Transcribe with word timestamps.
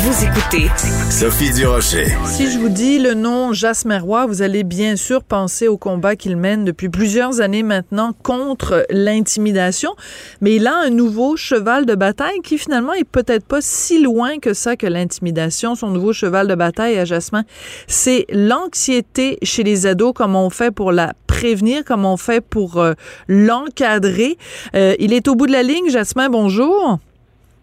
Vous 0.00 0.24
écoutez 0.24 0.68
Sophie 1.10 1.50
Durocher. 1.50 2.06
Si 2.24 2.48
je 2.48 2.60
vous 2.60 2.68
dis 2.68 3.00
le 3.00 3.14
nom 3.14 3.52
Jasmin 3.52 3.98
Roy, 3.98 4.26
vous 4.26 4.42
allez 4.42 4.62
bien 4.62 4.94
sûr 4.94 5.24
penser 5.24 5.66
au 5.66 5.76
combat 5.76 6.14
qu'il 6.14 6.36
mène 6.36 6.64
depuis 6.64 6.88
plusieurs 6.88 7.40
années 7.40 7.64
maintenant 7.64 8.12
contre 8.22 8.86
l'intimidation. 8.90 9.96
Mais 10.40 10.54
il 10.54 10.68
a 10.68 10.76
un 10.76 10.90
nouveau 10.90 11.34
cheval 11.34 11.84
de 11.84 11.96
bataille 11.96 12.38
qui 12.44 12.58
finalement 12.58 12.92
est 12.92 13.02
peut-être 13.02 13.44
pas 13.44 13.60
si 13.60 14.00
loin 14.00 14.38
que 14.38 14.54
ça 14.54 14.76
que 14.76 14.86
l'intimidation. 14.86 15.74
Son 15.74 15.90
nouveau 15.90 16.12
cheval 16.12 16.46
de 16.46 16.54
bataille 16.54 16.96
à 16.96 17.04
Jasmin, 17.04 17.42
c'est 17.88 18.24
l'anxiété 18.30 19.38
chez 19.42 19.64
les 19.64 19.86
ados, 19.86 20.12
comment 20.14 20.46
on 20.46 20.50
fait 20.50 20.70
pour 20.70 20.92
la 20.92 21.14
prévenir, 21.26 21.82
comment 21.84 22.12
on 22.12 22.16
fait 22.16 22.40
pour 22.40 22.78
euh, 22.78 22.92
l'encadrer. 23.26 24.38
Euh, 24.76 24.94
il 25.00 25.12
est 25.12 25.26
au 25.26 25.34
bout 25.34 25.48
de 25.48 25.52
la 25.52 25.64
ligne. 25.64 25.90
Jasmin, 25.90 26.28
bonjour. 26.28 27.00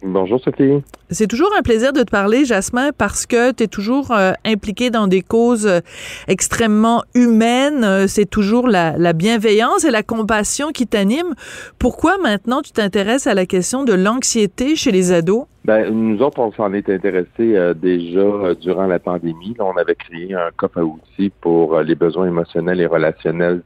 Bonjour 0.08 0.40
Sophie. 0.40 0.84
C'est 1.10 1.26
toujours 1.26 1.50
un 1.58 1.64
plaisir 1.64 1.92
de 1.92 2.04
te 2.04 2.12
parler, 2.12 2.46
Jasmin, 2.46 2.92
parce 2.96 3.26
que 3.26 3.52
tu 3.52 3.64
es 3.64 3.68
toujours 3.68 4.12
euh, 4.12 4.34
impliqué 4.46 4.92
dans 4.92 5.08
des 5.08 5.24
causes 5.24 5.66
euh, 5.66 5.80
extrêmement 6.28 7.02
humaines. 7.16 7.84
Euh, 7.84 8.06
c'est 8.06 8.30
toujours 8.30 8.68
la, 8.68 8.96
la, 9.00 9.14
bienveillance 9.14 9.84
et 9.84 9.90
la 9.90 10.04
compassion 10.04 10.70
qui 10.70 10.86
t'animent. 10.86 11.34
Pourquoi 11.80 12.20
maintenant 12.20 12.62
tu 12.62 12.72
t'intéresses 12.72 13.26
à 13.26 13.34
la 13.34 13.48
question 13.48 13.84
de 13.84 13.94
l'anxiété 13.94 14.76
chez 14.76 14.92
les 14.92 15.12
ados? 15.12 15.46
Ben, 15.64 15.90
nous 15.90 16.22
autres, 16.22 16.38
on 16.38 16.52
s'en 16.52 16.72
est 16.74 16.88
intéressé 16.88 17.74
déjà 17.76 18.54
durant 18.62 18.86
la 18.86 19.00
pandémie. 19.00 19.56
Là, 19.58 19.66
on 19.66 19.76
avait 19.76 19.96
créé 19.96 20.36
un 20.36 20.52
coffre 20.56 20.78
à 20.78 20.84
outils 20.84 21.32
pour 21.42 21.80
les 21.80 21.96
besoins 21.96 22.28
émotionnels 22.28 22.80
et 22.80 22.86
relationnels 22.86 23.64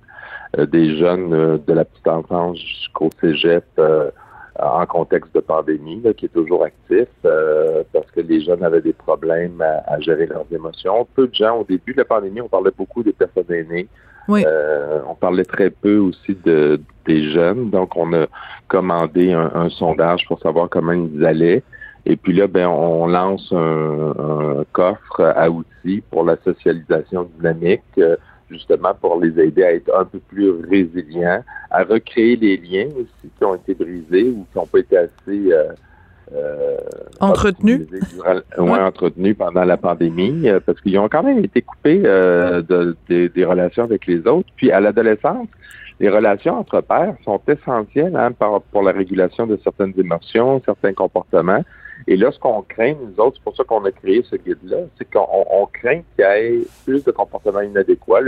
des 0.58 0.98
jeunes 0.98 1.60
de 1.68 1.74
la 1.74 1.84
petite 1.84 2.08
enfance 2.08 2.58
jusqu'au 2.58 3.10
cégep 3.20 3.66
en 4.62 4.86
contexte 4.86 5.34
de 5.34 5.40
pandémie, 5.40 6.02
qui 6.18 6.26
est 6.26 6.34
toujours 6.34 6.64
actif, 6.64 7.08
euh, 7.26 7.84
parce 7.94 8.10
que 8.12 8.22
les 8.22 8.42
jeunes 8.42 8.64
avaient 8.64 8.82
des 8.82 8.94
problèmes 8.94 9.62
à, 9.62 10.00
gérer 10.00 10.26
leurs 10.26 10.46
émotions. 10.52 11.08
Peu 11.16 11.28
de 11.28 11.36
gens, 11.36 11.60
au 11.60 11.64
début 11.64 11.94
de 11.94 12.00
la 12.00 12.06
pandémie, 12.06 12.42
on 12.42 12.50
parlait 12.50 12.72
beaucoup 12.78 13.04
des 13.04 13.14
personnes 13.14 13.52
aînées. 13.52 13.88
Oui. 14.28 14.44
Euh, 14.46 15.00
on 15.08 15.16
parlait 15.16 15.46
très 15.46 15.70
peu 15.70 15.98
aussi 15.98 16.38
de, 16.46 16.80
des 17.06 17.32
jeunes. 17.32 17.70
Donc, 17.70 17.96
on 17.96 18.14
a 18.14 18.28
commandé 18.68 19.32
un, 19.32 19.70
sondage 19.70 20.26
pour 20.28 20.40
savoir 20.40 20.70
comment 20.70 20.94
ils 20.94 21.26
allaient. 21.26 21.64
Et 22.06 22.16
puis 22.16 22.34
là, 22.34 22.48
ben, 22.48 22.68
on 22.68 23.08
lance 23.08 23.52
un, 23.52 24.14
un 24.18 24.64
coffre 24.72 25.22
à 25.36 25.50
outils 25.50 26.02
pour 26.10 26.24
la 26.24 26.38
socialisation 26.44 27.30
dynamique. 27.38 28.00
Euh, 28.50 28.56
justement 28.56 28.94
pour 29.00 29.20
les 29.22 29.40
aider 29.40 29.64
à 29.64 29.74
être 29.74 29.92
un 29.96 30.06
peu 30.06 30.20
plus 30.20 30.52
résilients, 30.70 31.44
à 31.72 31.84
recréer 31.84 32.36
les 32.36 32.58
liens 32.58 32.88
aussi 32.96 33.30
qui 33.38 33.44
ont 33.44 33.56
été 33.56 33.74
brisés 33.74 34.30
ou 34.30 34.46
qui 34.52 34.58
n'ont 34.58 34.66
pas 34.66 34.80
été 34.80 34.98
assez 34.98 35.52
euh, 35.52 35.72
euh, 36.34 36.78
entretenus? 37.20 37.88
pendant 39.38 39.64
la 39.64 39.78
pandémie, 39.78 40.48
euh, 40.50 40.60
parce 40.66 40.80
qu'ils 40.82 40.98
ont 41.00 41.10
quand 41.10 41.24
même 41.24 41.44
été 41.44 41.62
coupés 41.62 42.00
de, 42.00 42.96
des 43.10 43.46
relations 43.46 43.84
avec 43.84 44.06
les 44.06 44.26
autres. 44.28 44.50
Puis 44.56 44.72
à 44.72 44.80
l'adolescence, 44.80 45.48
les 46.00 46.10
relations 46.10 46.60
entre 46.60 46.82
pairs 46.82 47.16
sont 47.26 47.42
essentielles 47.48 48.16
hein, 48.16 48.32
pour 48.72 48.84
la 48.84 48.92
régulation 48.92 49.48
de 49.48 49.60
certaines 49.64 49.94
émotions, 49.98 50.62
certains 50.66 50.94
comportements. 50.94 51.64
Et 52.08 52.16
là, 52.16 52.32
ce 52.32 52.40
qu'on 52.40 52.62
craint, 52.62 52.94
nous 52.94 53.20
autres, 53.20 53.38
c'est 53.38 53.44
pour 53.44 53.56
ça 53.56 53.64
qu'on 53.64 53.84
a 53.86 53.92
créé 53.92 54.24
ce 54.30 54.36
guide-là, 54.36 54.78
c'est 54.98 55.10
qu'on 55.12 55.68
craint 55.74 56.02
qu'il 56.16 56.20
y 56.20 56.22
ait 56.24 56.62
plus 56.86 57.04
de 57.04 57.12
comportements 57.12 57.62
inadéquats. 57.62 58.22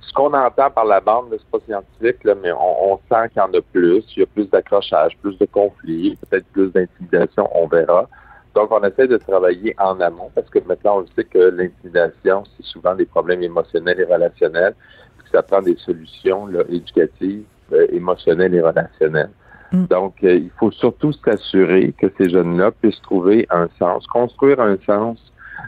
ce 0.00 0.12
qu'on 0.12 0.32
entend 0.32 0.70
par 0.70 0.84
la 0.84 1.00
bande, 1.00 1.28
c'est 1.30 1.50
pas 1.50 1.58
scientifique, 1.66 2.22
là, 2.24 2.34
mais 2.40 2.52
on, 2.52 2.98
sent 3.08 3.28
qu'il 3.30 3.38
y 3.38 3.40
en 3.40 3.52
a 3.52 3.60
plus. 3.72 4.04
Il 4.16 4.20
y 4.20 4.22
a 4.22 4.26
plus 4.26 4.48
d'accrochage, 4.48 5.16
plus 5.22 5.36
de 5.38 5.46
conflits, 5.46 6.16
peut-être 6.28 6.46
plus 6.48 6.70
d'intimidation, 6.70 7.48
on 7.54 7.66
verra. 7.66 8.08
Donc, 8.54 8.70
on 8.70 8.84
essaie 8.84 9.08
de 9.08 9.16
travailler 9.16 9.74
en 9.78 9.98
amont 10.00 10.30
parce 10.34 10.48
que 10.48 10.60
maintenant, 10.60 11.00
on 11.00 11.06
sait 11.16 11.24
que 11.24 11.38
l'intimidation, 11.38 12.44
c'est 12.56 12.64
souvent 12.66 12.94
des 12.94 13.06
problèmes 13.06 13.42
émotionnels 13.42 13.98
et 13.98 14.04
relationnels, 14.04 14.74
puis 15.18 15.28
ça 15.32 15.42
prend 15.42 15.60
des 15.60 15.76
solutions 15.76 16.46
là, 16.46 16.62
éducatives, 16.68 17.44
euh, 17.72 17.86
émotionnelles 17.90 18.54
et 18.54 18.60
relationnelles. 18.60 19.30
Mm. 19.74 19.86
Donc, 19.86 20.14
euh, 20.22 20.36
il 20.36 20.50
faut 20.58 20.70
surtout 20.70 21.12
s'assurer 21.12 21.92
que 21.98 22.06
ces 22.18 22.30
jeunes-là 22.30 22.70
puissent 22.70 23.00
trouver 23.02 23.46
un 23.50 23.68
sens, 23.78 24.06
construire 24.06 24.60
un 24.60 24.76
sens 24.86 25.18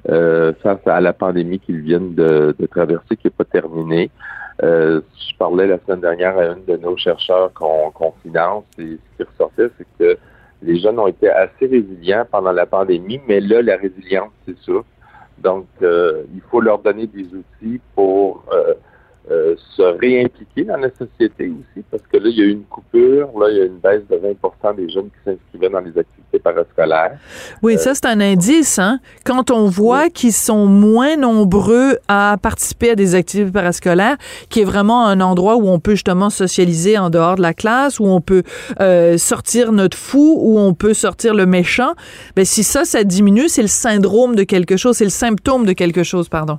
euh, 0.08 0.52
face 0.62 0.86
à 0.86 1.00
la 1.00 1.12
pandémie 1.12 1.58
qu'ils 1.58 1.80
viennent 1.80 2.14
de, 2.14 2.54
traverser, 2.70 3.16
qui 3.16 3.26
n'est 3.26 3.32
pas 3.36 3.44
terminée. 3.44 4.10
Euh, 4.62 5.00
je 5.28 5.36
parlais 5.36 5.66
la 5.66 5.78
semaine 5.80 6.00
dernière 6.00 6.38
à 6.38 6.46
une 6.46 6.64
de 6.64 6.76
nos 6.76 6.96
chercheurs 6.96 7.52
qu'on 7.52 8.14
finance 8.22 8.64
et 8.78 8.98
ce 9.18 9.24
qui 9.24 9.30
ressortait, 9.30 9.68
c'est 9.76 9.86
que 9.98 10.18
les 10.62 10.80
jeunes 10.80 10.98
ont 10.98 11.08
été 11.08 11.28
assez 11.28 11.66
résilients 11.66 12.26
pendant 12.30 12.52
la 12.52 12.64
pandémie, 12.64 13.20
mais 13.28 13.40
là, 13.40 13.60
la 13.60 13.76
résilience, 13.76 14.30
c'est 14.46 14.56
ça. 14.64 14.72
Donc, 15.38 15.66
il 15.82 16.40
faut 16.50 16.60
leur 16.62 16.78
donner 16.78 17.06
des 17.06 17.26
outils 17.26 17.78
pour 17.94 18.42
euh, 18.52 18.72
se 19.28 19.82
réimpliquer 19.82 20.64
dans 20.64 20.76
la 20.76 20.88
société 20.90 21.48
aussi, 21.48 21.84
parce 21.90 22.02
que 22.10 22.16
là, 22.18 22.28
il 22.28 22.38
y 22.38 22.42
a 22.42 22.44
eu 22.44 22.52
une 22.52 22.64
coupure, 22.64 23.28
là, 23.38 23.50
il 23.50 23.56
y 23.56 23.60
a 23.60 23.64
une 23.64 23.78
baisse 23.78 24.02
de 24.08 24.16
20 24.16 24.76
des 24.76 24.88
jeunes 24.88 25.06
qui 25.06 25.24
s'inscrivaient 25.24 25.68
dans 25.68 25.80
les 25.80 25.98
activités 25.98 26.38
parascolaires. 26.38 27.18
Oui, 27.62 27.74
euh, 27.74 27.78
ça, 27.78 27.94
c'est 27.94 28.06
un 28.06 28.20
indice, 28.20 28.78
hein? 28.78 29.00
Quand 29.24 29.50
on 29.50 29.66
voit 29.66 30.10
qu'ils 30.10 30.32
sont 30.32 30.66
moins 30.66 31.16
nombreux 31.16 31.98
à 32.08 32.36
participer 32.40 32.90
à 32.90 32.94
des 32.94 33.14
activités 33.14 33.50
parascolaires, 33.50 34.16
qui 34.48 34.60
est 34.60 34.64
vraiment 34.64 35.06
un 35.06 35.20
endroit 35.20 35.56
où 35.56 35.68
on 35.68 35.80
peut 35.80 35.92
justement 35.92 36.30
socialiser 36.30 36.98
en 36.98 37.10
dehors 37.10 37.36
de 37.36 37.42
la 37.42 37.54
classe, 37.54 38.00
où 38.00 38.06
on 38.06 38.20
peut 38.20 38.42
euh, 38.80 39.18
sortir 39.18 39.72
notre 39.72 39.96
fou, 39.96 40.36
où 40.40 40.58
on 40.58 40.74
peut 40.74 40.94
sortir 40.94 41.34
le 41.34 41.46
méchant, 41.46 41.94
ben 42.34 42.44
si 42.44 42.62
ça, 42.62 42.84
ça 42.84 43.04
diminue, 43.04 43.48
c'est 43.48 43.62
le 43.62 43.68
syndrome 43.68 44.34
de 44.34 44.44
quelque 44.44 44.76
chose, 44.76 44.96
c'est 44.96 45.04
le 45.04 45.10
symptôme 45.10 45.64
de 45.66 45.72
quelque 45.72 46.02
chose, 46.02 46.28
pardon. 46.28 46.58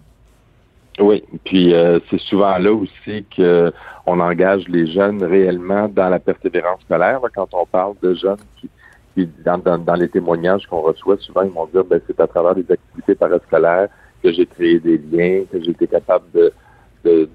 Oui, 1.00 1.24
puis 1.46 1.74
euh, 1.74 2.00
c'est 2.10 2.20
souvent 2.20 2.58
là 2.58 2.74
aussi 2.74 3.24
que 3.36 3.72
on 4.08 4.20
engage 4.20 4.68
les 4.68 4.88
jeunes 4.88 5.24
réellement 5.24 5.88
dans 5.88 6.10
la 6.10 6.20
persévérance 6.20 6.82
scolaire. 6.82 7.22
quand 7.36 7.50
on 7.54 7.66
parle 7.68 7.94
de 8.02 8.16
jeunes 8.16 8.38
qui, 8.60 8.70
qui 9.14 9.30
dans, 9.46 9.60
dans, 9.60 9.94
les 9.94 10.10
témoignages 10.10 10.66
qu'on 10.66 10.82
reçoit, 10.82 11.18
souvent 11.18 11.44
ils 11.44 11.52
vont 11.52 11.68
dire 11.68 11.84
ben 11.84 12.02
c'est 12.08 12.20
à 12.20 12.26
travers 12.26 12.56
des 12.56 12.66
activités 12.72 13.14
parascolaires 13.14 13.90
que 14.24 14.32
j'ai 14.32 14.48
créé 14.48 14.80
des 14.80 14.98
liens, 14.98 15.44
que 15.52 15.62
j'ai 15.62 15.72
été 15.72 15.88
capable 15.88 16.26
de 16.34 16.52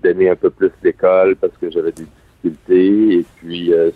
d'aimer 0.02 0.28
un 0.28 0.36
peu 0.36 0.50
plus 0.50 0.70
l'école 0.82 1.36
parce 1.36 1.56
que 1.58 1.70
j'avais 1.70 1.92
des 1.92 2.04
difficultés. 2.04 3.18
Et 3.18 3.24
puis 3.36 3.72
euh, 3.72 3.90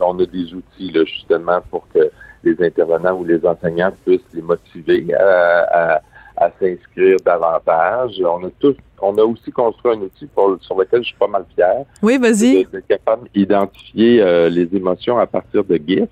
on 0.00 0.18
a 0.20 0.26
des 0.26 0.54
outils 0.54 0.92
là, 0.92 1.04
justement 1.04 1.60
pour 1.70 1.86
que 1.92 2.08
les 2.44 2.56
intervenants 2.64 3.18
ou 3.18 3.24
les 3.24 3.44
enseignants 3.44 3.92
puissent 4.06 4.20
les 4.32 4.42
motiver 4.42 5.12
à, 5.14 5.96
à 5.96 6.00
à 6.40 6.50
s'inscrire 6.58 7.16
davantage. 7.24 8.20
On 8.20 8.44
a 8.44 8.50
tous, 8.60 8.76
on 9.02 9.16
a 9.18 9.22
aussi 9.22 9.50
construit 9.50 9.92
un 9.92 10.00
outil 10.00 10.28
sur 10.60 10.78
lequel 10.78 11.02
je 11.02 11.08
suis 11.08 11.18
pas 11.18 11.26
mal 11.26 11.44
fier. 11.54 11.84
Oui, 12.02 12.18
vas-y. 12.18 12.64
D'être 12.64 12.86
capable 12.86 13.28
d'identifier 13.34 14.22
euh, 14.22 14.48
les 14.48 14.68
émotions 14.74 15.18
à 15.18 15.26
partir 15.26 15.64
de 15.64 15.76
GIF. 15.76 16.08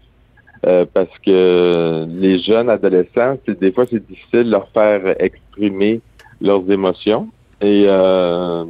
Euh, 0.66 0.86
parce 0.92 1.16
que 1.24 2.06
les 2.08 2.38
jeunes 2.40 2.70
adolescents, 2.70 3.36
des 3.46 3.72
fois 3.72 3.84
c'est 3.88 4.04
difficile 4.04 4.44
de 4.44 4.50
leur 4.50 4.68
faire 4.70 5.14
exprimer 5.20 6.00
leurs 6.40 6.68
émotions. 6.70 7.28
Et 7.60 7.84
euh, 7.88 8.64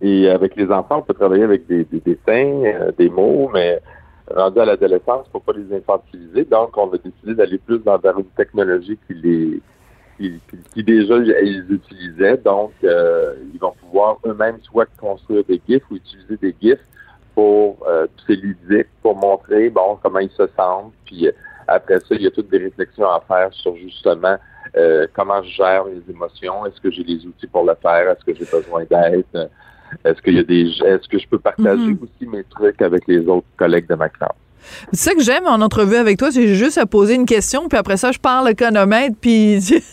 et 0.00 0.28
avec 0.28 0.56
les 0.56 0.70
enfants, 0.70 0.98
on 0.98 1.02
peut 1.02 1.14
travailler 1.14 1.42
avec 1.42 1.66
des, 1.66 1.84
dessins, 1.84 2.92
des 2.96 3.10
mots, 3.10 3.50
mais 3.52 3.80
rendu 4.34 4.60
à 4.60 4.64
l'adolescence, 4.64 5.26
il 5.26 5.28
ne 5.28 5.32
faut 5.32 5.40
pas 5.40 5.52
les 5.52 5.76
infantiliser. 5.76 6.44
Donc, 6.44 6.76
on 6.76 6.88
a 6.92 6.98
décidé 6.98 7.34
d'aller 7.34 7.58
plus 7.58 7.78
dans, 7.80 7.98
vers 7.98 8.16
une 8.16 8.26
technologie 8.36 8.96
qui 9.06 9.14
les 9.14 9.60
qui, 10.18 10.82
déjà 10.82 11.16
ils 11.16 11.66
utilisaient. 11.70 12.36
Donc, 12.38 12.72
euh, 12.84 13.34
ils 13.52 13.60
vont 13.60 13.74
pouvoir 13.80 14.18
eux-mêmes 14.26 14.58
soit 14.62 14.88
construire 15.00 15.44
des 15.44 15.60
GIFs 15.66 15.82
ou 15.90 15.96
utiliser 15.96 16.36
des 16.36 16.54
GIFs 16.60 16.84
pour 17.34 17.78
euh, 17.86 18.06
c'est 18.26 18.34
ludique, 18.34 18.88
pour 19.00 19.16
montrer 19.16 19.70
bon 19.70 19.98
comment 20.02 20.18
ils 20.18 20.30
se 20.30 20.46
sentent. 20.56 20.92
Puis 21.04 21.28
euh, 21.28 21.32
après 21.68 22.00
ça, 22.00 22.14
il 22.16 22.22
y 22.22 22.26
a 22.26 22.30
toutes 22.30 22.50
des 22.50 22.58
réflexions 22.58 23.08
à 23.08 23.20
faire 23.28 23.52
sur 23.52 23.76
justement 23.76 24.36
euh, 24.76 25.06
comment 25.14 25.42
je 25.42 25.50
gère 25.50 25.84
les 25.84 26.02
émotions. 26.10 26.66
Est-ce 26.66 26.80
que 26.80 26.90
j'ai 26.90 27.04
les 27.04 27.24
outils 27.26 27.46
pour 27.46 27.64
le 27.64 27.74
faire? 27.80 28.10
Est-ce 28.10 28.24
que 28.24 28.34
j'ai 28.34 28.44
besoin 28.44 28.84
d'aide? 28.90 29.50
Est-ce 30.04 30.20
qu'il 30.20 30.34
y 30.34 30.40
a 30.40 30.42
des 30.42 30.66
est-ce 30.84 31.08
que 31.08 31.18
je 31.18 31.28
peux 31.28 31.38
partager 31.38 31.92
mm-hmm. 31.92 32.02
aussi 32.02 32.26
mes 32.26 32.44
trucs 32.44 32.82
avec 32.82 33.06
les 33.06 33.26
autres 33.28 33.46
collègues 33.56 33.88
de 33.88 33.94
ma 33.94 34.08
classe? 34.08 34.32
C'est 34.92 35.10
ça 35.10 35.14
que 35.14 35.22
j'aime 35.22 35.46
en 35.46 35.60
entrevue 35.60 35.96
avec 35.96 36.18
toi, 36.18 36.30
c'est 36.30 36.54
juste 36.54 36.78
à 36.78 36.86
poser 36.86 37.14
une 37.14 37.26
question, 37.26 37.68
puis 37.68 37.78
après 37.78 37.96
ça, 37.96 38.12
je 38.12 38.18
parle 38.18 38.48
le 38.48 38.54
chronomètre, 38.54 39.16
puis 39.20 39.58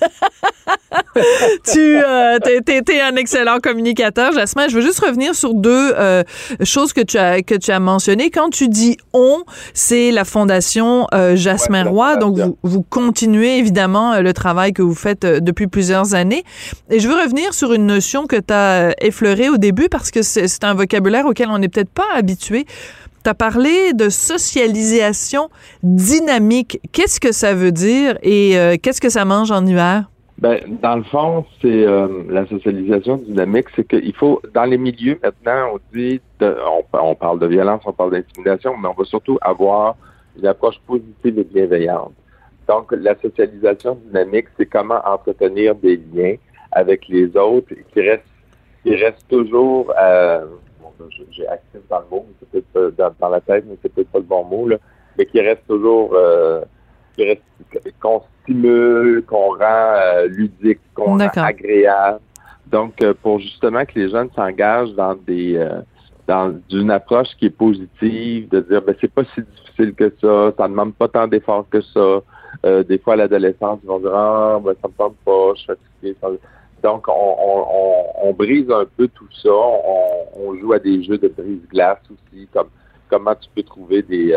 tu 1.71 1.79
euh, 1.79 2.39
t'es, 2.39 3.01
un 3.01 3.15
excellent 3.15 3.59
communicateur, 3.59 4.31
Jasmin. 4.31 4.67
Je 4.67 4.75
veux 4.75 4.81
juste 4.81 4.99
revenir 4.99 5.35
sur 5.35 5.53
deux 5.53 5.93
euh, 5.95 6.23
choses 6.63 6.93
que 6.93 7.01
tu 7.01 7.17
as 7.17 7.41
que 7.41 7.55
tu 7.55 7.71
as 7.71 7.79
mentionnées. 7.79 8.29
Quand 8.29 8.49
tu 8.49 8.67
dis 8.67 8.97
on, 9.13 9.43
c'est 9.73 10.11
la 10.11 10.25
fondation 10.25 11.07
euh, 11.13 11.35
Jasmin 11.35 11.83
Roy, 11.83 12.17
donc 12.17 12.37
vous, 12.37 12.57
vous 12.63 12.81
continuez 12.81 13.57
évidemment 13.57 14.13
euh, 14.13 14.21
le 14.21 14.33
travail 14.33 14.73
que 14.73 14.81
vous 14.81 14.95
faites 14.95 15.25
depuis 15.25 15.67
plusieurs 15.67 16.15
années. 16.15 16.43
Et 16.89 16.99
je 16.99 17.07
veux 17.07 17.15
revenir 17.15 17.53
sur 17.53 17.73
une 17.73 17.85
notion 17.85 18.25
que 18.27 18.37
tu 18.37 18.53
as 18.53 18.93
effleurée 19.01 19.49
au 19.49 19.57
début 19.57 19.89
parce 19.89 20.11
que 20.11 20.21
c'est, 20.21 20.47
c'est 20.47 20.63
un 20.63 20.73
vocabulaire 20.73 21.25
auquel 21.25 21.49
on 21.49 21.57
n'est 21.57 21.69
peut-être 21.69 21.89
pas 21.89 22.07
habitué 22.13 22.65
Tu 23.25 23.29
as 23.31 23.33
parlé 23.33 23.93
de 23.93 24.09
socialisation 24.09 25.49
dynamique. 25.81 26.79
Qu'est-ce 26.91 27.19
que 27.19 27.31
ça 27.31 27.55
veut 27.55 27.71
dire 27.71 28.19
et 28.21 28.55
euh, 28.55 28.75
qu'est-ce 28.79 29.01
que 29.01 29.09
ça 29.09 29.25
mange 29.25 29.49
en 29.49 29.65
hiver? 29.65 30.11
Ben, 30.37 30.59
dans 30.83 30.97
le 30.97 31.03
fond, 31.03 31.43
c'est 31.59 31.87
euh, 31.87 32.07
la 32.29 32.45
socialisation 32.45 33.17
dynamique, 33.17 33.65
c'est 33.75 33.87
qu'il 33.87 34.13
faut, 34.13 34.43
dans 34.53 34.65
les 34.65 34.77
milieux 34.77 35.17
maintenant, 35.23 35.71
on 35.73 35.79
dit, 35.97 36.21
on, 36.93 37.15
parle 37.15 37.39
de 37.39 37.47
violence, 37.47 37.81
on 37.87 37.93
parle 37.93 38.11
d'intimidation, 38.11 38.77
mais 38.77 38.89
on 38.89 38.93
va 38.93 39.05
surtout 39.05 39.39
avoir 39.41 39.95
une 40.37 40.45
approche 40.45 40.79
positive 40.85 41.39
et 41.39 41.43
bienveillante. 41.45 42.13
Donc, 42.67 42.91
la 42.91 43.19
socialisation 43.19 43.97
dynamique, 44.05 44.49
c'est 44.55 44.67
comment 44.67 45.01
entretenir 45.03 45.73
des 45.73 45.99
liens 46.13 46.35
avec 46.73 47.07
les 47.07 47.35
autres 47.35 47.73
qui 47.91 48.01
restent, 48.01 48.23
qui 48.83 48.95
restent 48.95 49.27
toujours, 49.27 49.91
euh, 49.99 50.45
j'ai 51.31 51.47
actif 51.47 51.81
dans 51.89 51.99
le 51.99 52.05
mot, 52.11 52.25
c'est 52.39 52.63
peut-être 52.63 52.95
dans, 52.97 53.13
dans, 53.19 53.29
la 53.29 53.41
tête, 53.41 53.65
mais 53.67 53.77
c'est 53.81 53.93
peut-être 53.93 54.09
pas 54.09 54.19
le 54.19 54.25
bon 54.25 54.43
mot, 54.43 54.67
là, 54.67 54.77
mais 55.17 55.25
qui 55.25 55.41
restent 55.41 55.67
toujours, 55.67 56.11
euh, 56.13 56.61
qu'on 58.01 58.21
stimule, 58.43 59.23
qu'on 59.25 59.49
rend 59.57 59.59
euh, 59.61 60.27
ludique, 60.27 60.79
qu'on 60.93 61.17
rend 61.17 61.19
agréable. 61.19 62.19
Donc, 62.67 63.01
euh, 63.01 63.13
pour 63.21 63.39
justement 63.39 63.85
que 63.85 63.99
les 63.99 64.09
jeunes 64.09 64.29
s'engagent 64.35 64.93
dans 64.93 65.15
des 65.15 65.57
euh, 65.57 65.81
dans 66.27 66.55
une 66.71 66.89
approche 66.89 67.27
qui 67.37 67.45
est 67.45 67.57
positive, 67.57 68.49
de 68.49 68.59
dire 68.61 68.81
ben 68.81 68.95
c'est 68.99 69.11
pas 69.11 69.23
si 69.35 69.41
difficile 69.41 69.93
que 69.93 70.11
ça, 70.19 70.51
ça 70.57 70.63
ne 70.63 70.69
demande 70.69 70.95
pas 70.95 71.07
tant 71.07 71.27
d'efforts 71.27 71.67
que 71.69 71.81
ça. 71.81 72.21
des 72.83 72.97
fois 72.97 73.13
à 73.13 73.17
l'adolescence, 73.17 73.79
ils 73.83 73.87
vont 73.87 73.99
dire 73.99 74.15
Ah 74.15 74.59
ben 74.63 74.73
ça 74.81 74.87
me 74.87 74.93
tente 74.93 75.15
pas, 75.23 75.53
je 75.53 75.59
suis 75.59 75.67
fatigué. 75.67 76.39
Donc, 76.85 77.07
on, 77.07 78.31
brise 78.33 78.69
un 78.69 78.85
peu 78.97 79.07
tout 79.07 79.27
ça. 79.41 79.49
On, 79.49 80.53
joue 80.61 80.73
à 80.73 80.79
des 80.79 81.03
jeux 81.03 81.17
de 81.17 81.27
brise-glace 81.27 81.97
aussi, 82.11 82.47
comme 82.53 82.67
comment 83.09 83.33
tu 83.33 83.49
peux 83.55 83.63
trouver 83.63 84.03
des 84.03 84.35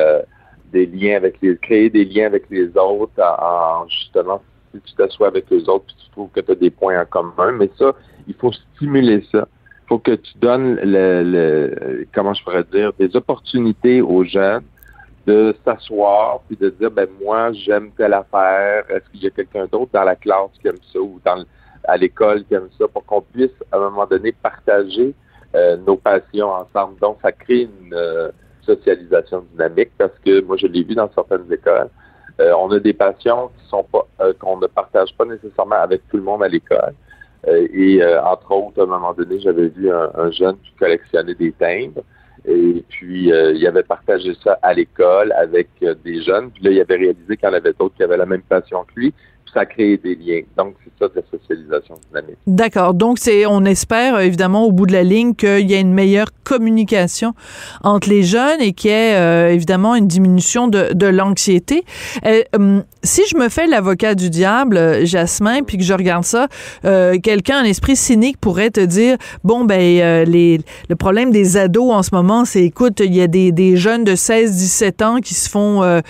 des 0.73 0.87
liens 0.87 1.17
avec 1.17 1.41
les, 1.43 1.57
créer 1.57 1.91
des 1.91 2.05
liens 2.05 2.27
avec 2.27 2.45
les 2.51 2.69
autres 2.77 3.21
en, 3.23 3.87
justement, 3.89 4.41
si 4.73 4.81
tu 4.81 4.95
t'assois 4.95 5.29
avec 5.29 5.51
les 5.51 5.69
autres 5.69 5.87
puis 5.87 5.97
tu 6.05 6.11
trouves 6.11 6.31
que 6.31 6.41
tu 6.41 6.53
as 6.53 6.55
des 6.55 6.71
points 6.71 7.01
en 7.01 7.05
commun. 7.05 7.53
Mais 7.53 7.71
ça, 7.79 7.93
il 8.27 8.35
faut 8.35 8.53
stimuler 8.53 9.23
ça. 9.31 9.47
Il 9.85 9.89
faut 9.89 9.99
que 9.99 10.15
tu 10.15 10.39
donnes 10.39 10.79
le, 10.83 11.23
le, 11.23 12.07
comment 12.15 12.35
je 12.35 12.43
pourrais 12.45 12.65
dire, 12.65 12.93
des 12.99 13.15
opportunités 13.15 14.01
aux 14.01 14.25
jeunes 14.25 14.65
de 15.27 15.55
s'asseoir 15.65 16.41
puis 16.47 16.57
de 16.57 16.71
dire 16.71 16.91
ben 16.91 17.07
moi 17.23 17.53
j'aime 17.53 17.91
telle 17.99 18.15
affaire 18.15 18.85
est-ce 18.89 19.11
qu'il 19.11 19.23
y 19.23 19.27
a 19.27 19.31
quelqu'un 19.31 19.67
d'autre 19.67 19.91
dans 19.93 20.05
la 20.05 20.17
classe 20.17 20.49
qui 20.59 20.69
aime 20.69 20.79
ça 20.91 20.99
ou 20.99 21.21
dans 21.23 21.45
à 21.89 21.97
l'école 21.97 22.45
qui 22.45 22.55
ça 22.55 22.87
pour 22.93 23.05
qu'on 23.05 23.23
puisse 23.23 23.51
à 23.73 23.77
un 23.77 23.81
moment 23.81 24.07
donné 24.07 24.33
partager 24.33 25.15
euh, 25.55 25.77
nos 25.79 25.97
passions 25.97 26.51
ensemble 26.51 26.99
donc 27.01 27.19
ça 27.23 27.33
crée 27.33 27.63
une 27.63 27.95
euh, 27.95 28.31
socialisation 28.69 29.45
dynamique 29.53 29.91
parce 29.97 30.17
que 30.25 30.43
moi, 30.43 30.57
je 30.57 30.67
l'ai 30.67 30.85
vu 30.85 30.95
dans 30.95 31.11
certaines 31.15 31.51
écoles. 31.53 31.89
Euh, 32.41 32.53
on 32.59 32.71
a 32.71 32.79
des 32.79 32.93
patients 32.93 33.51
qui 33.59 33.69
sont 33.69 33.85
pas 33.85 34.07
euh, 34.21 34.33
qu'on 34.39 34.59
ne 34.59 34.67
partage 34.67 35.13
pas 35.17 35.25
nécessairement 35.25 35.77
avec 35.77 36.03
tout 36.09 36.19
le 36.19 36.23
monde 36.23 36.43
à 36.43 36.49
l'école. 36.49 36.95
Euh, 37.49 37.67
et 37.73 38.05
entre 38.25 38.53
autres, 38.53 38.81
à 38.81 38.85
un 38.85 38.87
moment 38.87 39.15
donné, 39.15 39.41
j'avais 39.41 39.69
vu 39.69 39.91
un, 39.91 40.31
jeune 40.31 40.57
qui 40.59 40.73
collectionnait 40.79 41.35
des 41.35 41.53
timbres. 41.53 42.03
Et 42.45 42.85
puis, 42.89 43.31
il 43.31 43.67
avait 43.67 43.83
partagé 43.83 44.33
ça 44.43 44.59
à 44.63 44.73
l'école 44.73 45.33
avec 45.33 45.69
des 46.05 46.23
jeunes. 46.23 46.51
Puis 46.51 46.63
là, 46.65 46.71
il 46.71 46.81
avait 46.81 46.97
réalisé 46.97 47.37
qu'il 47.37 47.49
y 47.49 47.51
en 47.51 47.55
avait 47.55 47.73
d'autres 47.73 47.95
qui 47.97 48.03
avaient 48.03 48.17
la 48.17 48.27
même 48.27 48.43
passion 48.43 48.85
que 48.85 49.01
lui 49.01 49.15
ça 49.53 49.67
crée 49.67 49.97
des 49.97 50.15
liens. 50.15 50.43
Donc, 50.57 50.75
c'est 50.85 51.05
ça 51.05 51.09
de 51.09 51.21
la 51.21 51.39
socialisation 51.39 51.95
dynamique. 52.09 52.37
D'accord. 52.47 52.95
Donc, 52.95 53.19
c'est, 53.19 53.47
on 53.47 53.65
espère 53.65 54.21
évidemment 54.21 54.65
au 54.65 54.73
bout 54.73 54.87
de 54.87 54.93
la 54.93 55.03
ligne 55.03 55.35
qu'il 55.35 55.71
y 55.71 55.75
ait 55.75 55.81
une 55.81 55.95
meilleure 55.95 56.29
communication 56.45 57.35
entre 57.83 58.09
les 58.09 58.23
jeunes 58.23 58.61
et 58.61 58.73
qu'il 58.73 58.91
y 58.91 58.95
ait 58.95 59.17
euh, 59.17 59.53
évidemment 59.53 59.95
une 59.95 60.07
diminution 60.07 60.69
de, 60.69 60.93
de 60.95 61.07
l'anxiété. 61.07 61.85
Euh, 62.25 62.43
hum, 62.57 62.85
si 63.03 63.23
je 63.31 63.37
me 63.37 63.49
fais 63.49 63.67
l'avocat 63.67 64.15
du 64.15 64.31
diable, 64.31 65.05
Jasmin, 65.05 65.63
puis 65.63 65.79
que 65.79 65.85
je 65.85 65.93
regarde 65.93 66.25
ça, 66.25 66.49
euh, 66.85 67.19
quelqu'un 67.23 67.63
en 67.63 67.65
esprit 67.65 67.97
cynique 67.97 68.39
pourrait 68.39 68.71
te 68.71 68.81
dire 68.81 69.17
bon 69.45 69.65
ben 69.65 69.79
les, 70.27 70.61
le 70.89 70.97
problème 70.97 71.31
des 71.31 71.57
ados 71.57 71.93
en 71.93 72.03
ce 72.03 72.11
moment, 72.13 72.45
c'est 72.45 72.65
écoute, 72.65 73.01
il 73.01 73.15
y 73.15 73.21
a 73.21 73.27
des, 73.27 73.53
des 73.53 73.77
jeunes 73.77 74.05
de 74.05 74.13
16-17 74.13 75.05
ans 75.05 75.21
qui 75.21 75.35
se 75.35 75.49
font 75.49 76.03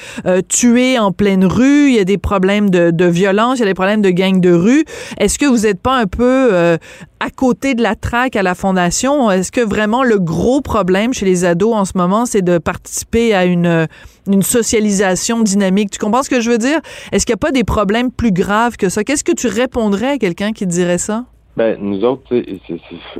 tuer 0.49 0.99
en 0.99 1.13
pleine 1.13 1.45
rue, 1.45 1.89
il 1.89 1.95
y 1.95 1.99
a 1.99 2.05
des 2.05 2.19
problèmes 2.19 2.71
de, 2.71 2.91
de 2.91 3.05
violence 3.05 3.28
il 3.33 3.61
y 3.61 3.63
a 3.63 3.67
des 3.67 3.75
problèmes 3.75 4.03
de 4.03 4.11
gang 4.11 4.41
de 4.41 4.53
rue. 4.53 4.85
Est-ce 5.19 5.39
que 5.39 5.47
vous 5.47 5.67
n'êtes 5.67 5.81
pas 5.81 5.97
un 5.99 6.07
peu 6.07 6.49
euh, 6.53 6.77
à 7.21 7.31
côté 7.31 7.75
de 7.75 7.83
la 7.83 7.95
traque 7.95 8.37
à 8.37 8.43
la 8.43 8.55
fondation? 8.55 9.31
Est-ce 9.31 9.53
que 9.53 9.61
vraiment 9.61 10.03
le 10.03 10.19
gros 10.19 10.61
problème 10.61 11.13
chez 11.13 11.27
les 11.27 11.45
ados 11.45 11.75
en 11.75 11.85
ce 11.85 11.93
moment, 11.97 12.27
c'est 12.27 12.43
de 12.43 12.59
participer 12.59 13.35
à 13.35 13.45
une, 13.45 13.87
une 14.27 14.43
socialisation 14.43 15.43
dynamique? 15.43 15.91
Tu 15.91 15.99
comprends 15.99 16.23
ce 16.23 16.31
que 16.31 16.41
je 16.41 16.51
veux 16.51 16.59
dire? 16.59 16.81
Est-ce 17.13 17.27
qu'il 17.27 17.33
n'y 17.33 17.39
a 17.39 17.45
pas 17.47 17.53
des 17.53 17.65
problèmes 17.65 18.11
plus 18.11 18.33
graves 18.33 18.77
que 18.77 18.89
ça? 18.89 19.05
Qu'est-ce 19.05 19.25
que 19.25 19.33
tu 19.33 19.47
répondrais 19.47 20.13
à 20.13 20.19
quelqu'un 20.19 20.53
qui 20.53 20.67
dirait 20.67 20.99
ça? 20.99 21.25
Ben, 21.59 21.77
nous 21.81 22.05
autres, 22.05 22.23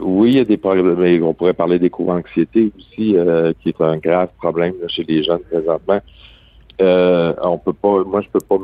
oui, 0.01 0.31
il 0.31 0.37
y 0.37 0.39
a 0.39 0.45
des 0.45 0.59
problèmes, 0.59 1.25
on 1.25 1.35
pourrait 1.35 1.55
parler 1.55 1.81
des 1.81 1.91
cours 1.91 2.07
d'anxiété 2.07 2.71
aussi, 2.79 3.17
euh, 3.17 3.53
qui 3.61 3.71
est 3.71 3.81
un 3.81 3.97
grave 3.97 4.29
problème 4.41 4.75
chez 4.87 5.03
les 5.03 5.25
jeunes 5.25 5.41
présentement. 5.51 5.99
Euh, 6.81 7.35
on 7.43 7.59
peut 7.59 7.73
pas, 7.73 8.05
moi 8.05 8.21
je 8.21 8.29
peux 8.29 8.41
pas, 8.41 8.57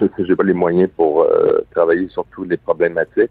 j'ai 0.18 0.36
pas 0.36 0.44
les 0.44 0.52
moyens 0.52 0.88
pour 0.96 1.22
euh, 1.22 1.60
travailler 1.72 2.08
sur 2.08 2.24
toutes 2.26 2.48
les 2.48 2.56
problématiques. 2.56 3.30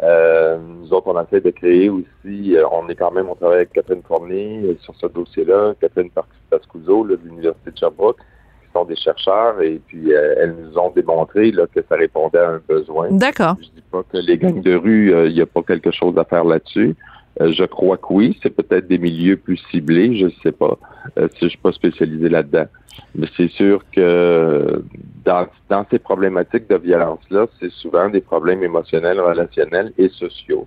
Euh, 0.00 0.58
nous 0.58 0.92
autres, 0.92 1.08
on 1.08 1.20
essaie 1.20 1.40
de 1.40 1.50
créer 1.50 1.88
aussi, 1.88 2.56
euh, 2.56 2.64
on 2.70 2.88
est 2.88 2.94
quand 2.94 3.10
même, 3.10 3.28
on 3.28 3.34
travaille 3.34 3.58
avec 3.58 3.72
Catherine 3.72 4.02
Fournier 4.06 4.76
sur 4.80 4.94
ce 4.94 5.06
dossier-là, 5.06 5.74
Catherine 5.80 6.10
Pascuso 6.50 7.04
de 7.04 7.18
l'Université 7.24 7.72
de 7.72 7.76
Sherbrooke, 7.76 8.18
qui 8.18 8.72
sont 8.72 8.84
des 8.84 8.94
chercheurs, 8.94 9.60
et 9.60 9.80
puis 9.88 10.12
elles 10.12 10.54
nous 10.56 10.78
ont 10.78 10.90
démontré 10.90 11.50
là, 11.50 11.66
que 11.66 11.80
ça 11.88 11.96
répondait 11.96 12.38
à 12.38 12.50
un 12.50 12.60
besoin. 12.68 13.08
D'accord. 13.10 13.56
Je 13.60 13.70
dis 13.70 13.84
pas 13.90 14.04
que 14.04 14.18
les 14.18 14.38
gangs 14.38 14.62
de 14.62 14.76
rue, 14.76 15.10
il 15.26 15.34
n'y 15.34 15.40
a 15.40 15.46
pas 15.46 15.62
quelque 15.62 15.90
chose 15.90 16.16
à 16.16 16.22
faire 16.24 16.44
là-dessus. 16.44 16.94
Je 17.40 17.64
crois 17.64 17.96
que 17.96 18.06
oui, 18.10 18.38
c'est 18.42 18.50
peut-être 18.50 18.88
des 18.88 18.98
milieux 18.98 19.36
plus 19.36 19.58
ciblés, 19.70 20.16
je 20.16 20.26
ne 20.26 20.32
sais 20.42 20.52
pas. 20.52 20.76
si 21.16 21.42
je 21.42 21.48
suis 21.48 21.58
pas 21.58 21.72
spécialisé 21.72 22.28
là-dedans. 22.28 22.66
Mais 23.14 23.26
c'est 23.36 23.50
sûr 23.50 23.82
que 23.92 24.82
dans, 25.24 25.46
dans 25.68 25.86
ces 25.90 25.98
problématiques 25.98 26.68
de 26.68 26.76
violence-là, 26.76 27.46
c'est 27.60 27.70
souvent 27.70 28.08
des 28.08 28.20
problèmes 28.20 28.62
émotionnels, 28.62 29.20
relationnels 29.20 29.92
et 29.98 30.08
sociaux. 30.08 30.66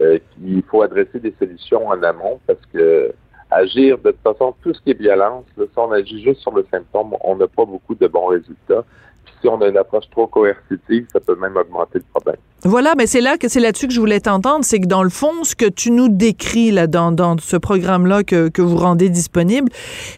Euh, 0.00 0.18
il 0.42 0.62
faut 0.62 0.82
adresser 0.82 1.20
des 1.20 1.34
solutions 1.38 1.88
en 1.88 2.02
amont 2.02 2.40
parce 2.46 2.64
que 2.72 3.12
agir 3.50 3.98
de 3.98 4.10
toute 4.10 4.22
façon, 4.22 4.54
tout 4.62 4.72
ce 4.72 4.80
qui 4.80 4.90
est 4.90 4.98
violence, 4.98 5.44
là, 5.56 5.64
si 5.70 5.78
on 5.78 5.92
agit 5.92 6.22
juste 6.22 6.40
sur 6.40 6.54
le 6.54 6.66
symptôme, 6.70 7.14
on 7.22 7.36
n'a 7.36 7.46
pas 7.46 7.64
beaucoup 7.64 7.94
de 7.94 8.06
bons 8.06 8.26
résultats. 8.26 8.84
Puis 9.24 9.34
si 9.42 9.48
on 9.48 9.60
a 9.60 9.68
une 9.68 9.76
approche 9.76 10.08
trop 10.10 10.26
coercitive, 10.26 11.06
ça 11.12 11.20
peut 11.20 11.36
même 11.36 11.56
augmenter 11.56 11.98
le 11.98 12.04
problème. 12.12 12.40
Voilà, 12.64 12.94
mais 12.96 13.08
c'est 13.08 13.20
là 13.20 13.38
que 13.38 13.48
c'est 13.48 13.58
là-dessus 13.58 13.88
que 13.88 13.92
je 13.92 13.98
voulais 13.98 14.20
t'entendre, 14.20 14.64
c'est 14.64 14.78
que 14.78 14.86
dans 14.86 15.02
le 15.02 15.10
fond, 15.10 15.42
ce 15.42 15.56
que 15.56 15.68
tu 15.68 15.90
nous 15.90 16.08
décris 16.08 16.70
là 16.70 16.86
dans, 16.86 17.10
dans 17.10 17.36
ce 17.36 17.56
programme-là 17.56 18.22
que, 18.22 18.48
que 18.48 18.62
vous 18.62 18.76
rendez 18.76 19.08
disponible, 19.08 19.68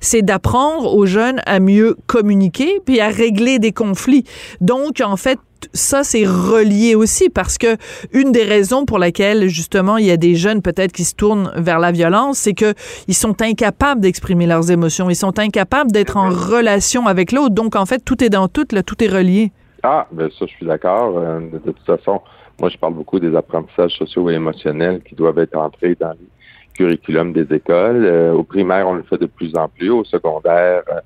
c'est 0.03 0.21
d'apprendre 0.21 0.95
aux 0.95 1.07
jeunes 1.07 1.41
à 1.47 1.59
mieux 1.59 1.97
communiquer 2.07 2.81
puis 2.85 3.01
à 3.01 3.09
régler 3.09 3.59
des 3.59 3.73
conflits. 3.73 4.25
Donc, 4.61 5.01
en 5.03 5.17
fait, 5.17 5.39
ça, 5.73 6.05
c'est 6.05 6.27
relié 6.27 6.95
aussi 6.95 7.31
parce 7.31 7.57
que 7.57 7.79
une 8.13 8.31
des 8.31 8.45
raisons 8.45 8.85
pour 8.85 8.99
laquelle, 8.99 9.49
justement, 9.49 9.97
il 9.97 10.05
y 10.05 10.11
a 10.11 10.19
des 10.19 10.35
jeunes 10.35 10.61
peut-être 10.61 10.93
qui 10.93 11.05
se 11.05 11.15
tournent 11.15 11.51
vers 11.57 11.79
la 11.79 11.93
violence, 11.93 12.37
c'est 12.37 12.53
que 12.53 12.75
ils 13.09 13.15
sont 13.15 13.41
incapables 13.41 14.03
d'exprimer 14.03 14.47
leurs 14.47 14.71
émotions. 14.71 15.09
Ils 15.09 15.17
sont 15.17 15.39
incapables 15.39 15.93
d'être 15.93 16.19
en 16.19 16.29
relation 16.29 17.07
avec 17.07 17.33
l'autre. 17.33 17.55
Donc, 17.55 17.75
en 17.75 17.87
fait, 17.87 18.05
tout 18.05 18.23
est 18.23 18.29
dans 18.29 18.49
tout, 18.49 18.67
là, 18.73 18.83
tout 18.83 19.03
est 19.03 19.09
relié. 19.09 19.51
Ah, 19.87 20.07
ben 20.11 20.31
ça, 20.31 20.47
je 20.47 20.55
suis 20.55 20.65
d'accord. 20.65 21.19
Euh, 21.19 21.41
de, 21.41 21.59
toute 21.59 21.79
façon, 21.81 22.23
moi, 22.59 22.71
je 22.71 22.79
parle 22.79 22.95
beaucoup 22.95 23.21
des 23.21 23.37
apprentissages 23.37 23.93
sociaux 23.99 24.31
et 24.31 24.35
émotionnels 24.35 25.03
qui 25.03 25.15
doivent 25.15 25.39
être 25.39 25.57
entrés 25.59 25.95
dans 25.95 26.13
les 26.13 26.29
curriculums 26.73 27.35
des 27.35 27.55
écoles. 27.55 28.03
Euh, 28.07 28.33
au 28.33 28.45
primaire, 28.45 28.89
on 28.89 28.95
le 28.95 29.03
fait 29.03 29.19
de 29.19 29.27
plus 29.27 29.55
en 29.55 29.69
plus. 29.69 29.91
Au 29.91 30.03
secondaire, 30.05 30.85
euh, 30.91 31.01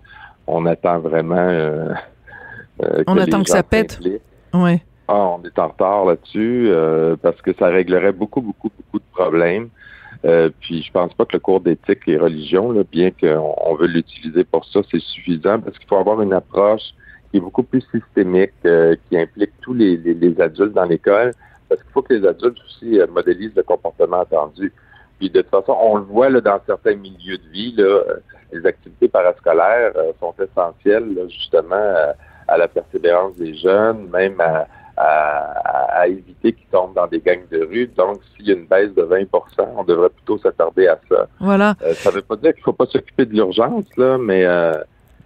on 0.47 0.65
attend 0.65 1.01
vraiment. 1.01 1.89
on 3.09 3.19
attend 3.19 3.43
que 3.43 3.51
ça 3.51 3.65
pète. 3.65 3.99
Oui. 4.55 4.81
Ah, 5.09 5.31
on 5.37 5.43
est 5.43 5.59
en 5.59 5.69
retard 5.69 6.05
là-dessus 6.05 6.71
parce 7.21 7.41
que 7.43 7.53
ça 7.59 7.67
réglerait 7.67 8.13
beaucoup, 8.13 8.43
beaucoup, 8.43 8.71
beaucoup 8.79 9.01
de 9.01 9.11
problèmes. 9.13 9.71
puis 10.61 10.83
je 10.83 10.93
pense 10.93 11.13
pas 11.15 11.25
que 11.25 11.33
le 11.33 11.41
cours 11.41 11.61
d'éthique 11.61 12.07
et 12.07 12.17
religion, 12.17 12.71
là, 12.71 12.83
bien 12.91 13.11
qu'on 13.11 13.55
on 13.67 13.75
veut 13.75 13.89
l'utiliser 13.89 14.45
pour 14.45 14.65
ça, 14.67 14.81
c'est 14.91 15.01
suffisant 15.01 15.59
parce 15.59 15.77
qu'il 15.79 15.89
faut 15.89 15.97
avoir 15.97 16.23
une 16.23 16.33
approche 16.33 16.95
qui 17.31 17.39
est 17.39 17.41
beaucoup 17.41 17.63
plus 17.63 17.83
systémique, 17.93 18.53
euh, 18.65 18.97
qui 19.09 19.19
implique 19.19 19.53
tous 19.61 19.75
les, 19.75 19.97
les, 19.97 20.41
adultes 20.41 20.73
dans 20.73 20.85
l'école, 20.85 21.33
parce 21.69 21.83
qu'il 21.83 21.91
faut 21.93 22.03
que 22.03 22.15
les 22.15 22.27
adultes 22.27 22.59
aussi 22.67 23.01
euh, 23.01 23.07
modélisent 23.07 23.55
le 23.57 23.63
comportement 23.63 24.21
attendu. 24.21 24.73
Puis 25.19 25.31
de 25.31 25.43
toute 25.43 25.51
façon, 25.51 25.77
on 25.81 25.97
le 25.97 26.05
voit 26.05 26.31
là, 26.31 26.41
dans 26.41 26.61
certains 26.67 26.95
milieux 26.95 27.39
de 27.39 27.49
vie, 27.51 27.75
là, 27.77 27.85
euh, 27.85 28.17
les 28.53 28.65
activités 28.65 29.09
parascolaires 29.09 29.93
sont 30.21 30.35
essentielles 30.43 31.15
justement 31.29 32.15
à, 32.47 32.57
la 32.57 32.67
persévérance 32.67 33.37
des 33.37 33.55
jeunes, 33.55 34.09
même 34.09 34.41
à, 34.41 34.67
à, 34.99 36.09
éviter 36.09 36.53
qu'ils 36.53 36.67
tombent 36.69 36.95
dans 36.95 37.07
des 37.07 37.21
gangs 37.21 37.47
de 37.51 37.65
rue. 37.65 37.89
Donc, 37.97 38.19
s'il 38.37 38.49
y 38.49 38.51
a 38.51 38.55
une 38.55 38.67
baisse 38.67 38.95
de 38.95 39.03
20% 39.03 39.29
on 39.77 39.85
devrait 39.85 40.11
plutôt 40.11 40.39
s'attarder 40.39 40.87
à 40.89 40.99
ça. 41.09 41.29
Voilà. 41.41 41.75
Euh, 41.83 41.95
ça 41.95 42.11
ne 42.11 42.17
veut 42.17 42.23
pas 42.23 42.37
dire 42.37 42.53
qu'il 42.53 42.61
ne 42.61 42.65
faut 42.65 42.73
pas 42.73 42.87
s'occuper 42.87 43.27
de 43.27 43.35
l'urgence, 43.35 43.85
là, 43.97 44.19
mais 44.19 44.45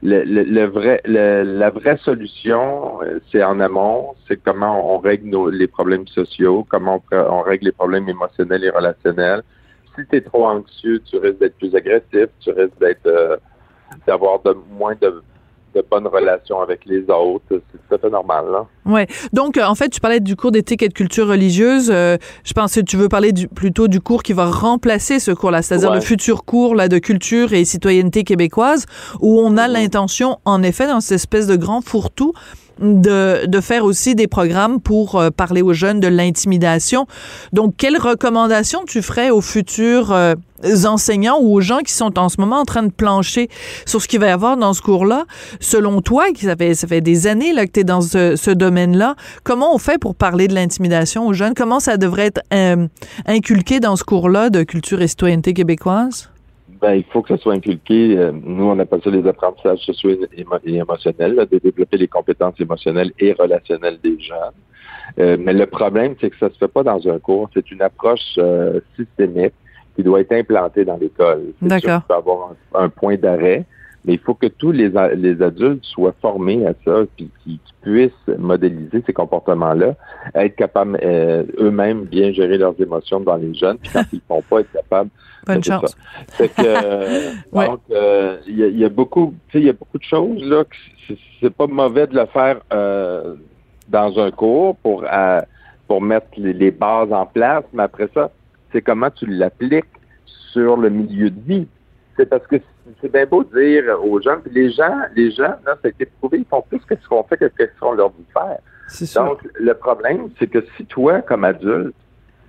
euh, 0.04 0.24
le, 0.26 0.64
vrai, 0.64 1.00
la 1.04 1.70
vraie 1.70 1.96
solution, 1.98 3.02
euh, 3.02 3.20
c'est 3.30 3.42
en 3.42 3.60
amont, 3.60 4.14
c'est 4.26 4.42
comment 4.42 4.94
on 4.94 4.98
règle 4.98 5.28
nos, 5.28 5.48
les 5.48 5.68
problèmes 5.68 6.06
sociaux, 6.08 6.66
comment 6.68 7.02
on, 7.12 7.40
règle 7.42 7.66
les 7.66 7.72
problèmes 7.72 8.08
émotionnels 8.08 8.64
et 8.64 8.70
relationnels. 8.70 9.42
Si 9.96 10.06
tu 10.08 10.16
es 10.16 10.20
trop 10.20 10.46
anxieux, 10.46 11.00
tu 11.00 11.18
risques 11.18 11.38
d'être 11.38 11.56
plus 11.56 11.74
agressif, 11.74 12.28
tu 12.40 12.50
risques 12.50 12.78
d'être 12.80 13.40
d'avoir 14.06 14.40
de 14.40 14.56
moins 14.70 14.94
de 15.00 15.22
de 15.74 15.84
bonnes 15.88 16.06
relations 16.06 16.60
avec 16.60 16.80
les 16.86 17.02
autres. 17.08 17.44
C'est 17.48 17.88
tout 17.88 17.94
à 17.94 17.98
fait 17.98 18.10
normal. 18.10 18.44
Là. 18.50 18.66
Ouais. 18.84 19.06
Donc, 19.32 19.56
euh, 19.56 19.64
en 19.64 19.74
fait, 19.74 19.88
tu 19.88 20.00
parlais 20.00 20.20
du 20.20 20.36
cours 20.36 20.52
d'éthique 20.52 20.82
et 20.82 20.88
de 20.88 20.94
culture 20.94 21.28
religieuse. 21.28 21.90
Euh, 21.92 22.16
je 22.44 22.52
pense 22.52 22.74
que 22.74 22.80
tu 22.80 22.96
veux 22.96 23.08
parler 23.08 23.32
du, 23.32 23.48
plutôt 23.48 23.88
du 23.88 24.00
cours 24.00 24.22
qui 24.22 24.32
va 24.32 24.46
remplacer 24.46 25.20
ce 25.20 25.30
cours-là, 25.30 25.62
c'est-à-dire 25.62 25.92
le 25.92 26.00
futur 26.00 26.44
cours 26.44 26.74
là, 26.74 26.88
de 26.88 26.98
culture 26.98 27.52
et 27.52 27.64
citoyenneté 27.64 28.24
québécoise, 28.24 28.86
où 29.20 29.40
on 29.40 29.56
a 29.56 29.68
l'intention, 29.68 30.38
en 30.44 30.62
effet, 30.62 30.86
dans 30.86 31.00
cette 31.00 31.16
espèce 31.16 31.46
de 31.46 31.56
grand 31.56 31.80
fourre-tout, 31.80 32.32
de, 32.80 33.46
de, 33.46 33.60
faire 33.60 33.84
aussi 33.84 34.14
des 34.14 34.26
programmes 34.26 34.80
pour 34.80 35.16
euh, 35.16 35.30
parler 35.30 35.62
aux 35.62 35.72
jeunes 35.72 36.00
de 36.00 36.08
l'intimidation. 36.08 37.06
Donc, 37.52 37.74
quelles 37.76 37.98
recommandations 37.98 38.80
tu 38.86 39.02
ferais 39.02 39.30
aux 39.30 39.40
futurs 39.40 40.12
euh, 40.12 40.34
enseignants 40.84 41.38
ou 41.40 41.54
aux 41.54 41.60
gens 41.60 41.80
qui 41.80 41.92
sont 41.92 42.18
en 42.18 42.28
ce 42.28 42.40
moment 42.40 42.60
en 42.60 42.64
train 42.64 42.82
de 42.82 42.92
plancher 42.92 43.48
sur 43.86 44.00
ce 44.00 44.08
qu'il 44.08 44.20
va 44.20 44.28
y 44.28 44.30
avoir 44.30 44.56
dans 44.56 44.72
ce 44.72 44.82
cours-là? 44.82 45.24
Selon 45.60 46.00
toi, 46.00 46.26
qui 46.34 46.46
ça 46.46 46.56
fait, 46.56 46.74
ça 46.74 46.86
fait 46.86 47.00
des 47.00 47.26
années 47.26 47.52
là, 47.52 47.66
que 47.66 47.72
tu 47.72 47.80
es 47.80 47.84
dans 47.84 48.00
ce, 48.00 48.36
ce 48.36 48.50
domaine-là, 48.50 49.16
comment 49.44 49.74
on 49.74 49.78
fait 49.78 49.98
pour 49.98 50.14
parler 50.14 50.48
de 50.48 50.54
l'intimidation 50.54 51.26
aux 51.26 51.32
jeunes? 51.32 51.54
Comment 51.54 51.80
ça 51.80 51.96
devrait 51.96 52.26
être 52.26 52.42
euh, 52.52 52.86
inculqué 53.26 53.80
dans 53.80 53.96
ce 53.96 54.04
cours-là 54.04 54.50
de 54.50 54.62
culture 54.62 55.02
et 55.02 55.08
citoyenneté 55.08 55.54
québécoise? 55.54 56.32
Ben, 56.82 56.94
il 56.94 57.04
faut 57.04 57.22
que 57.22 57.28
ça 57.28 57.40
soit 57.40 57.54
inculqué. 57.54 58.18
Euh, 58.18 58.32
nous, 58.32 58.64
on 58.64 58.78
appelle 58.80 59.00
ça 59.04 59.10
les 59.10 59.26
apprentissages 59.26 59.78
sociaux 59.78 60.10
et 60.10 60.74
émotionnels, 60.74 61.36
de 61.36 61.58
développer 61.58 61.96
les 61.96 62.08
compétences 62.08 62.60
émotionnelles 62.60 63.12
et 63.20 63.32
relationnelles 63.32 63.98
des 64.02 64.18
jeunes. 64.18 64.58
Euh, 65.20 65.36
mais 65.38 65.52
le 65.52 65.66
problème, 65.66 66.16
c'est 66.20 66.30
que 66.30 66.38
ça 66.38 66.50
se 66.50 66.58
fait 66.58 66.66
pas 66.66 66.82
dans 66.82 67.06
un 67.08 67.20
cours. 67.20 67.48
C'est 67.54 67.70
une 67.70 67.82
approche 67.82 68.34
euh, 68.38 68.80
systémique 68.96 69.54
qui 69.94 70.02
doit 70.02 70.20
être 70.20 70.32
implantée 70.32 70.84
dans 70.84 70.96
l'école. 70.96 71.52
D'accord. 71.62 72.00
Il 72.02 72.12
faut 72.12 72.18
avoir 72.18 72.54
un, 72.74 72.88
point 72.88 73.16
d'arrêt, 73.16 73.64
mais 74.04 74.14
il 74.14 74.18
faut 74.18 74.34
que 74.34 74.46
tous 74.46 74.72
les, 74.72 74.90
les 75.14 75.42
adultes 75.42 75.84
soient 75.84 76.14
formés 76.20 76.66
à 76.66 76.74
ça, 76.84 77.02
puis 77.16 77.30
qui, 77.44 77.60
puissent 77.82 78.12
modéliser 78.38 79.02
ces 79.04 79.12
comportements-là, 79.12 79.96
être 80.36 80.54
capables 80.54 81.00
eux-mêmes 81.02 82.04
bien 82.04 82.32
gérer 82.32 82.56
leurs 82.56 82.80
émotions 82.80 83.18
dans 83.18 83.34
les 83.34 83.52
jeunes, 83.54 83.76
puis 83.78 83.90
quand 83.92 84.04
ils 84.12 84.16
ne 84.16 84.20
font 84.28 84.42
pas, 84.48 84.60
être 84.60 84.70
capables 84.70 85.10
Bonne 85.46 85.64
chance. 85.64 85.96
C'est 86.28 86.54
que 86.54 87.42
donc 87.52 87.80
euh, 87.90 88.38
il 88.46 88.78
y, 88.78 88.84
a, 88.84 88.88
beaucoup, 88.88 89.34
tu 89.48 89.52
sais, 89.52 89.58
il 89.58 89.66
y 89.66 89.70
a 89.70 89.72
beaucoup 89.72 89.98
de 89.98 90.04
choses 90.04 90.42
là. 90.44 90.64
C'est 91.40 91.52
pas 91.52 91.66
mauvais 91.66 92.06
de 92.06 92.14
le 92.14 92.26
faire 92.26 92.60
euh, 92.72 93.34
dans 93.88 94.18
un 94.20 94.30
cours 94.30 94.76
pour 94.76 95.04
euh, 95.12 95.40
pour 95.88 96.00
mettre 96.00 96.28
les, 96.36 96.70
bases 96.70 97.12
en 97.12 97.26
place, 97.26 97.64
mais 97.72 97.82
après 97.82 98.08
ça, 98.14 98.30
c'est 98.70 98.82
comment 98.82 99.10
tu 99.10 99.26
l'appliques 99.26 99.84
sur 100.52 100.76
le 100.76 100.90
milieu 100.90 101.28
de 101.28 101.40
vie. 101.40 101.66
C'est 102.16 102.26
parce 102.26 102.46
que 102.46 102.56
c'est 103.00 103.12
bien 103.12 103.26
beau 103.26 103.44
de 103.44 103.60
dire 103.60 104.04
aux 104.04 104.20
gens, 104.20 104.38
puis 104.42 104.52
les 104.52 104.70
gens, 104.70 105.02
les 105.14 105.30
gens, 105.30 105.54
là, 105.64 105.76
ça 105.80 105.84
a 105.84 105.88
été 105.88 106.06
prouvé, 106.06 106.38
ils 106.38 106.44
font 106.44 106.62
plus 106.62 106.80
que 106.80 106.94
ce 107.00 107.08
qu'on 107.08 107.22
fait 107.24 107.36
que 107.36 107.46
ce 107.58 107.80
qu'on 107.80 107.92
leur 107.92 108.10
dit 108.10 108.26
faire. 108.32 108.58
Donc, 109.14 109.38
le 109.54 109.74
problème, 109.74 110.28
c'est 110.38 110.48
que 110.48 110.64
si 110.76 110.84
toi, 110.86 111.22
comme 111.22 111.44
adulte, 111.44 111.94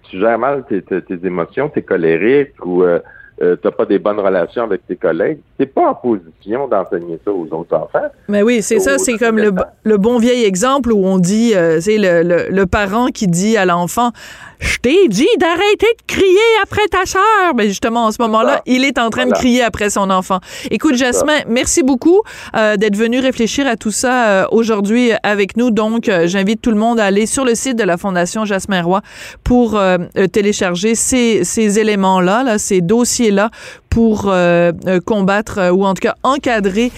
tu 0.04 0.20
gères 0.20 0.40
mal 0.40 0.66
tes, 0.66 0.84
émotions, 1.24 1.70
t'es 1.70 1.82
colérique 1.82 2.54
ou 2.66 2.84
euh, 2.84 3.00
euh, 3.42 3.56
t'as 3.56 3.72
pas 3.72 3.86
des 3.86 4.00
bonnes 4.00 4.20
relations 4.20 4.64
avec 4.64 4.86
tes 4.88 4.96
collègues, 4.96 5.40
t'es 5.58 5.66
pas 5.66 5.90
en 5.90 5.96
position 5.96 6.68
d'enseigner 6.68 7.20
ça 7.26 7.32
aux 7.32 7.48
autres 7.52 7.76
enfants. 7.76 8.08
Mais 8.28 8.44
oui, 8.44 8.62
c'est 8.62 8.80
ça, 8.80 8.98
c'est 8.98 9.18
comme 9.18 9.38
le, 9.38 9.98
bon 9.98 10.20
vieil 10.20 10.44
exemple 10.44 10.92
où 10.92 11.06
on 11.06 11.18
dit, 11.18 11.54
euh, 11.56 11.80
c'est 11.82 11.98
le, 11.98 12.50
le, 12.50 12.66
parent 12.66 13.08
qui 13.08 13.28
dit 13.28 13.58
à 13.58 13.66
l'enfant, 13.66 14.12
je 14.64 14.78
t'ai 14.78 15.08
dit 15.10 15.28
d'arrêter 15.40 15.88
de 16.00 16.04
crier 16.08 16.24
après 16.64 16.88
ta 16.90 17.06
sœur. 17.06 17.22
Mais 17.56 17.68
justement, 17.68 18.06
en 18.06 18.12
ce 18.12 18.22
moment-là, 18.22 18.62
il 18.66 18.86
est 18.86 18.98
en 18.98 19.10
train 19.10 19.26
de 19.26 19.34
crier 19.34 19.62
après 19.62 19.90
son 19.90 20.10
enfant. 20.10 20.40
Écoute, 20.72 20.96
Jasmin, 20.96 21.40
merci 21.48 21.84
beaucoup 21.84 22.22
euh, 22.56 22.78
d'être 22.78 22.96
venu 22.96 23.20
réfléchir 23.20 23.68
à 23.68 23.76
tout 23.76 23.92
ça 23.92 24.28
euh, 24.28 24.46
aujourd'hui 24.52 25.12
avec 25.24 25.58
nous. 25.58 25.70
Donc, 25.70 26.08
euh, 26.08 26.28
j'invite 26.28 26.62
tout 26.62 26.72
le 26.72 26.78
monde 26.78 27.00
à 27.00 27.06
aller 27.06 27.26
sur 27.26 27.44
le 27.44 27.56
site 27.56 27.78
de 27.78 27.84
la 27.84 27.98
Fondation 27.98 28.46
Jasmin 28.46 28.82
Roy 28.82 29.02
pour 29.44 29.80
télécharger 30.32 30.96
ces, 30.96 31.44
ces 31.44 31.80
éléments-là, 31.80 32.44
là, 32.44 32.58
ces 32.58 32.82
pour 33.90 34.26
euh, 34.28 34.72
euh, 34.88 35.00
combattre 35.00 35.60
euh, 35.60 35.72
ou 35.72 35.86
en 35.86 35.94
tout 35.94 36.02
cas 36.02 36.16
encadrer 36.24 36.92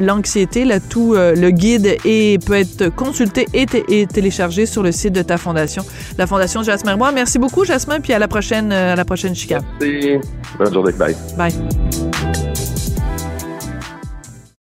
l'anxiété. 0.00 0.64
Là, 0.64 0.80
tout 0.80 1.14
le 1.16 1.50
guide 1.50 1.96
et 2.04 2.38
peut 2.44 2.54
être 2.54 2.88
consulté 2.88 3.46
et, 3.52 4.06
téléchargé 4.06 4.66
sur 4.66 4.82
le 4.82 4.92
site 4.92 5.12
de 5.12 5.22
ta 5.22 5.36
fondation, 5.36 5.84
la 6.18 6.26
fondation 6.26 6.62
Jasmin 6.62 6.94
Roy. 6.94 7.12
Merci 7.12 7.38
beaucoup, 7.38 7.64
Jasmin, 7.64 8.00
puis 8.00 8.12
à 8.12 8.18
la 8.18 8.28
prochaine, 8.28 8.72
à 8.72 8.96
la 8.96 9.04
prochaine. 9.04 9.34
Merci. 9.34 10.18
Bonne 10.58 10.72
journée. 10.72 10.92
Bye. 10.92 11.16
Bye. 11.36 12.45